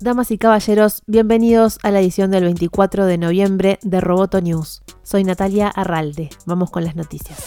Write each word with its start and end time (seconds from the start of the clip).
Damas 0.00 0.30
y 0.30 0.38
caballeros, 0.38 1.02
bienvenidos 1.06 1.78
a 1.82 1.90
la 1.90 2.00
edición 2.00 2.30
del 2.30 2.44
24 2.44 3.04
de 3.04 3.18
noviembre 3.18 3.78
de 3.82 4.00
Roboto 4.00 4.40
News. 4.40 4.82
Soy 5.02 5.24
Natalia 5.24 5.68
Arralde. 5.68 6.30
Vamos 6.46 6.70
con 6.70 6.84
las 6.84 6.96
noticias. 6.96 7.38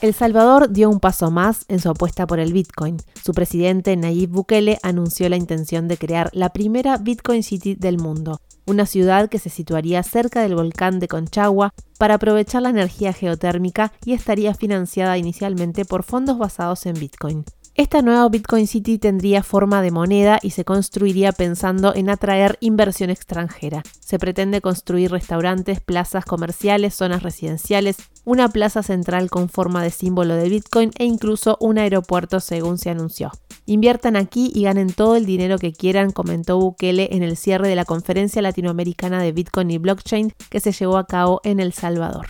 El 0.00 0.14
Salvador 0.14 0.70
dio 0.70 0.88
un 0.88 1.00
paso 1.00 1.30
más 1.30 1.66
en 1.68 1.80
su 1.80 1.90
apuesta 1.90 2.26
por 2.26 2.40
el 2.40 2.54
Bitcoin. 2.54 2.96
Su 3.22 3.34
presidente 3.34 3.94
Nayib 3.94 4.30
Bukele 4.30 4.78
anunció 4.82 5.28
la 5.28 5.36
intención 5.36 5.86
de 5.86 5.98
crear 5.98 6.30
la 6.32 6.48
primera 6.48 6.96
Bitcoin 6.96 7.42
City 7.42 7.74
del 7.74 7.98
mundo, 7.98 8.40
una 8.64 8.86
ciudad 8.86 9.28
que 9.28 9.38
se 9.38 9.50
situaría 9.50 10.02
cerca 10.02 10.40
del 10.40 10.54
volcán 10.54 10.98
de 10.98 11.08
Conchagua 11.08 11.74
para 11.98 12.14
aprovechar 12.14 12.62
la 12.62 12.70
energía 12.70 13.12
geotérmica 13.12 13.92
y 14.06 14.14
estaría 14.14 14.54
financiada 14.54 15.18
inicialmente 15.18 15.84
por 15.84 16.04
fondos 16.04 16.38
basados 16.38 16.86
en 16.86 16.94
Bitcoin. 16.94 17.44
Esta 17.74 18.02
nueva 18.02 18.28
Bitcoin 18.28 18.66
City 18.66 18.98
tendría 18.98 19.42
forma 19.42 19.80
de 19.80 19.90
moneda 19.90 20.38
y 20.42 20.50
se 20.50 20.62
construiría 20.62 21.32
pensando 21.32 21.94
en 21.94 22.10
atraer 22.10 22.58
inversión 22.60 23.08
extranjera. 23.08 23.82
Se 23.98 24.18
pretende 24.18 24.60
construir 24.60 25.10
restaurantes, 25.10 25.80
plazas 25.80 26.26
comerciales, 26.26 26.94
zonas 26.94 27.22
residenciales, 27.22 27.96
una 28.26 28.50
plaza 28.50 28.82
central 28.82 29.30
con 29.30 29.48
forma 29.48 29.82
de 29.82 29.90
símbolo 29.90 30.34
de 30.34 30.50
Bitcoin 30.50 30.90
e 30.98 31.06
incluso 31.06 31.56
un 31.60 31.78
aeropuerto 31.78 32.40
según 32.40 32.76
se 32.76 32.90
anunció. 32.90 33.30
Inviertan 33.64 34.16
aquí 34.16 34.52
y 34.54 34.64
ganen 34.64 34.92
todo 34.92 35.16
el 35.16 35.24
dinero 35.24 35.56
que 35.56 35.72
quieran, 35.72 36.10
comentó 36.10 36.58
Bukele 36.58 37.08
en 37.12 37.22
el 37.22 37.38
cierre 37.38 37.68
de 37.68 37.76
la 37.76 37.86
Conferencia 37.86 38.42
Latinoamericana 38.42 39.22
de 39.22 39.32
Bitcoin 39.32 39.70
y 39.70 39.78
Blockchain 39.78 40.34
que 40.50 40.60
se 40.60 40.72
llevó 40.72 40.98
a 40.98 41.06
cabo 41.06 41.40
en 41.42 41.58
El 41.58 41.72
Salvador. 41.72 42.26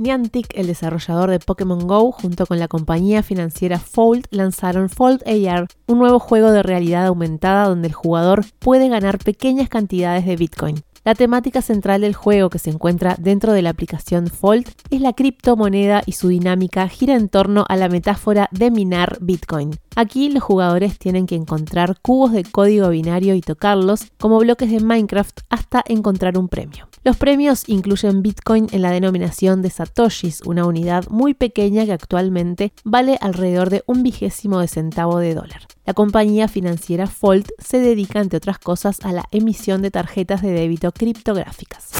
Niantic, 0.00 0.46
el 0.54 0.68
desarrollador 0.68 1.28
de 1.30 1.40
Pokémon 1.40 1.88
Go, 1.88 2.12
junto 2.12 2.46
con 2.46 2.60
la 2.60 2.68
compañía 2.68 3.24
financiera 3.24 3.80
Fold, 3.80 4.26
lanzaron 4.30 4.88
Fold 4.90 5.24
AR, 5.26 5.66
un 5.88 5.98
nuevo 5.98 6.20
juego 6.20 6.52
de 6.52 6.62
realidad 6.62 7.06
aumentada 7.06 7.66
donde 7.66 7.88
el 7.88 7.94
jugador 7.94 8.44
puede 8.60 8.88
ganar 8.88 9.18
pequeñas 9.18 9.68
cantidades 9.68 10.24
de 10.24 10.36
Bitcoin. 10.36 10.76
La 11.08 11.14
temática 11.14 11.62
central 11.62 12.02
del 12.02 12.14
juego 12.14 12.50
que 12.50 12.58
se 12.58 12.68
encuentra 12.68 13.16
dentro 13.18 13.54
de 13.54 13.62
la 13.62 13.70
aplicación 13.70 14.26
Fold 14.26 14.68
es 14.90 15.00
la 15.00 15.14
criptomoneda 15.14 16.02
y 16.04 16.12
su 16.12 16.28
dinámica 16.28 16.86
gira 16.86 17.14
en 17.14 17.30
torno 17.30 17.64
a 17.66 17.76
la 17.76 17.88
metáfora 17.88 18.50
de 18.52 18.70
minar 18.70 19.16
Bitcoin. 19.22 19.70
Aquí 19.96 20.28
los 20.28 20.42
jugadores 20.42 20.98
tienen 20.98 21.26
que 21.26 21.34
encontrar 21.34 21.98
cubos 22.02 22.32
de 22.32 22.44
código 22.44 22.90
binario 22.90 23.34
y 23.34 23.40
tocarlos 23.40 24.12
como 24.18 24.38
bloques 24.38 24.70
de 24.70 24.80
Minecraft 24.80 25.40
hasta 25.48 25.82
encontrar 25.88 26.36
un 26.36 26.48
premio. 26.48 26.88
Los 27.04 27.16
premios 27.16 27.64
incluyen 27.68 28.20
Bitcoin 28.20 28.66
en 28.72 28.82
la 28.82 28.90
denominación 28.90 29.62
de 29.62 29.70
Satoshis, 29.70 30.42
una 30.44 30.66
unidad 30.66 31.08
muy 31.08 31.32
pequeña 31.32 31.86
que 31.86 31.92
actualmente 31.94 32.74
vale 32.84 33.16
alrededor 33.22 33.70
de 33.70 33.82
un 33.86 34.02
vigésimo 34.02 34.60
de 34.60 34.68
centavo 34.68 35.18
de 35.18 35.34
dólar. 35.34 35.62
La 35.86 35.94
compañía 35.94 36.48
financiera 36.48 37.06
Fold 37.06 37.46
se 37.58 37.78
dedica, 37.78 38.20
entre 38.20 38.36
otras 38.36 38.58
cosas, 38.58 39.00
a 39.04 39.12
la 39.12 39.24
emisión 39.30 39.80
de 39.80 39.90
tarjetas 39.90 40.42
de 40.42 40.50
débito 40.50 40.92
criptográficas. 40.98 41.92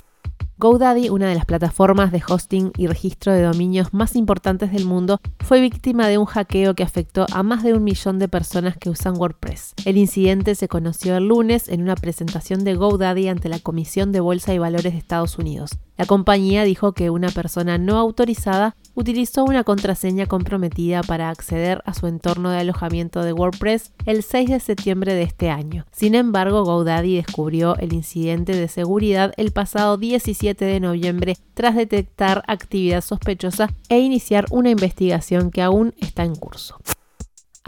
GoDaddy, 0.60 1.08
una 1.08 1.28
de 1.28 1.36
las 1.36 1.44
plataformas 1.44 2.10
de 2.10 2.20
hosting 2.28 2.72
y 2.76 2.88
registro 2.88 3.32
de 3.32 3.42
dominios 3.42 3.94
más 3.94 4.16
importantes 4.16 4.72
del 4.72 4.86
mundo, 4.86 5.20
fue 5.38 5.60
víctima 5.60 6.08
de 6.08 6.18
un 6.18 6.24
hackeo 6.24 6.74
que 6.74 6.82
afectó 6.82 7.26
a 7.32 7.44
más 7.44 7.62
de 7.62 7.74
un 7.74 7.84
millón 7.84 8.18
de 8.18 8.26
personas 8.26 8.76
que 8.76 8.90
usan 8.90 9.16
WordPress. 9.16 9.74
El 9.84 9.96
incidente 9.96 10.56
se 10.56 10.66
conoció 10.66 11.16
el 11.16 11.28
lunes 11.28 11.68
en 11.68 11.82
una 11.82 11.94
presentación 11.94 12.64
de 12.64 12.74
GoDaddy 12.74 13.28
ante 13.28 13.48
la 13.48 13.60
Comisión 13.60 14.10
de 14.10 14.18
Bolsa 14.18 14.52
y 14.52 14.58
Valores 14.58 14.94
de 14.94 14.98
Estados 14.98 15.38
Unidos. 15.38 15.78
La 15.96 16.06
compañía 16.06 16.64
dijo 16.64 16.92
que 16.92 17.08
una 17.08 17.28
persona 17.30 17.78
no 17.78 17.96
autorizada 17.96 18.74
utilizó 18.98 19.44
una 19.44 19.62
contraseña 19.62 20.26
comprometida 20.26 21.04
para 21.04 21.30
acceder 21.30 21.82
a 21.86 21.94
su 21.94 22.08
entorno 22.08 22.50
de 22.50 22.58
alojamiento 22.58 23.22
de 23.22 23.32
WordPress 23.32 23.92
el 24.06 24.24
6 24.24 24.50
de 24.50 24.58
septiembre 24.58 25.14
de 25.14 25.22
este 25.22 25.50
año. 25.50 25.86
Sin 25.92 26.16
embargo, 26.16 26.64
GoDaddy 26.64 27.14
descubrió 27.14 27.76
el 27.76 27.92
incidente 27.92 28.56
de 28.56 28.66
seguridad 28.66 29.32
el 29.36 29.52
pasado 29.52 29.98
17 29.98 30.64
de 30.64 30.80
noviembre 30.80 31.36
tras 31.54 31.76
detectar 31.76 32.42
actividad 32.48 33.00
sospechosa 33.00 33.68
e 33.88 34.00
iniciar 34.00 34.46
una 34.50 34.70
investigación 34.70 35.52
que 35.52 35.62
aún 35.62 35.94
está 36.00 36.24
en 36.24 36.34
curso. 36.34 36.80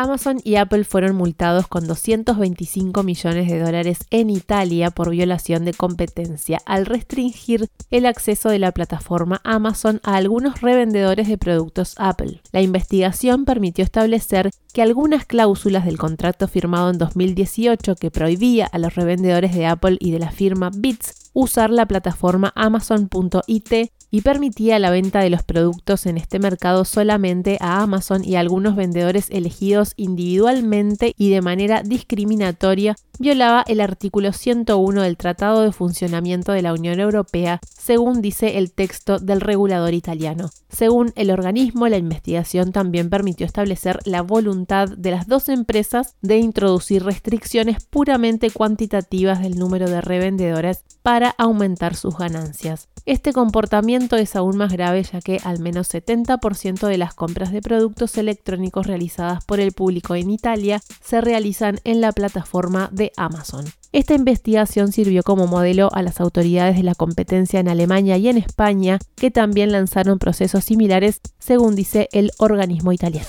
Amazon 0.00 0.40
y 0.44 0.54
Apple 0.54 0.84
fueron 0.84 1.14
multados 1.14 1.68
con 1.68 1.86
225 1.86 3.02
millones 3.02 3.50
de 3.50 3.60
dólares 3.60 3.98
en 4.08 4.30
Italia 4.30 4.90
por 4.90 5.10
violación 5.10 5.66
de 5.66 5.74
competencia 5.74 6.58
al 6.64 6.86
restringir 6.86 7.68
el 7.90 8.06
acceso 8.06 8.48
de 8.48 8.58
la 8.58 8.72
plataforma 8.72 9.42
Amazon 9.44 10.00
a 10.02 10.16
algunos 10.16 10.62
revendedores 10.62 11.28
de 11.28 11.36
productos 11.36 11.96
Apple. 11.98 12.40
La 12.50 12.62
investigación 12.62 13.44
permitió 13.44 13.84
establecer 13.84 14.52
que 14.72 14.80
algunas 14.80 15.26
cláusulas 15.26 15.84
del 15.84 15.98
contrato 15.98 16.48
firmado 16.48 16.88
en 16.88 16.96
2018 16.96 17.96
que 17.96 18.10
prohibía 18.10 18.64
a 18.64 18.78
los 18.78 18.94
revendedores 18.94 19.54
de 19.54 19.66
Apple 19.66 19.98
y 20.00 20.12
de 20.12 20.18
la 20.18 20.30
firma 20.30 20.70
Bits 20.74 21.29
usar 21.32 21.70
la 21.70 21.86
plataforma 21.86 22.52
Amazon.it 22.54 23.90
y 24.10 24.22
permitía 24.22 24.78
la 24.78 24.90
venta 24.90 25.20
de 25.20 25.30
los 25.30 25.42
productos 25.42 26.06
en 26.06 26.18
este 26.18 26.38
mercado 26.38 26.84
solamente 26.84 27.58
a 27.60 27.82
Amazon 27.82 28.24
y 28.24 28.36
algunos 28.36 28.74
vendedores 28.74 29.28
elegidos 29.30 29.92
individualmente 29.96 31.14
y 31.16 31.30
de 31.30 31.42
manera 31.42 31.82
discriminatoria, 31.82 32.96
violaba 33.18 33.64
el 33.68 33.80
artículo 33.80 34.32
101 34.32 35.02
del 35.02 35.16
Tratado 35.16 35.62
de 35.62 35.72
Funcionamiento 35.72 36.52
de 36.52 36.62
la 36.62 36.72
Unión 36.72 36.98
Europea, 36.98 37.60
según 37.78 38.20
dice 38.22 38.58
el 38.58 38.72
texto 38.72 39.18
del 39.18 39.40
regulador 39.40 39.94
italiano. 39.94 40.50
Según 40.68 41.12
el 41.16 41.30
organismo, 41.30 41.86
la 41.88 41.98
investigación 41.98 42.72
también 42.72 43.10
permitió 43.10 43.46
establecer 43.46 44.00
la 44.04 44.22
voluntad 44.22 44.88
de 44.88 45.10
las 45.10 45.26
dos 45.28 45.48
empresas 45.48 46.16
de 46.22 46.38
introducir 46.38 47.04
restricciones 47.04 47.84
puramente 47.84 48.50
cuantitativas 48.50 49.42
del 49.42 49.58
número 49.58 49.88
de 49.88 50.00
revendedores 50.00 50.84
para 51.20 51.34
aumentar 51.36 51.96
sus 51.96 52.16
ganancias. 52.16 52.88
Este 53.04 53.34
comportamiento 53.34 54.16
es 54.16 54.36
aún 54.36 54.56
más 54.56 54.72
grave 54.72 55.02
ya 55.02 55.20
que 55.20 55.38
al 55.44 55.58
menos 55.58 55.92
70% 55.92 56.86
de 56.86 56.96
las 56.96 57.12
compras 57.12 57.52
de 57.52 57.60
productos 57.60 58.16
electrónicos 58.16 58.86
realizadas 58.86 59.44
por 59.44 59.60
el 59.60 59.72
público 59.72 60.14
en 60.14 60.30
Italia 60.30 60.80
se 61.04 61.20
realizan 61.20 61.78
en 61.84 62.00
la 62.00 62.12
plataforma 62.12 62.88
de 62.90 63.12
Amazon. 63.18 63.66
Esta 63.92 64.14
investigación 64.14 64.92
sirvió 64.92 65.22
como 65.22 65.46
modelo 65.46 65.90
a 65.92 66.00
las 66.00 66.22
autoridades 66.22 66.76
de 66.76 66.84
la 66.84 66.94
competencia 66.94 67.60
en 67.60 67.68
Alemania 67.68 68.16
y 68.16 68.28
en 68.28 68.38
España, 68.38 68.98
que 69.14 69.30
también 69.30 69.72
lanzaron 69.72 70.18
procesos 70.18 70.64
similares, 70.64 71.20
según 71.38 71.76
dice 71.76 72.08
el 72.12 72.30
organismo 72.38 72.94
italiano. 72.94 73.28